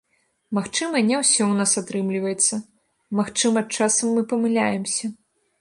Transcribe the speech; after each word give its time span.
Магчыма, 0.57 1.01
не 1.09 1.19
ўсё 1.19 1.35
ў 1.35 1.53
нас 1.59 1.71
атрымліваецца, 1.83 2.59
магчыма, 3.21 3.67
часам 3.81 4.07
мы 4.19 4.29
памыляемся. 4.33 5.13